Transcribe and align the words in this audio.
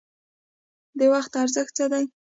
د 0.99 1.01
وخت 1.13 1.31
ارزښت 1.43 1.73
څه 1.77 1.85
دی؟ 1.91 2.05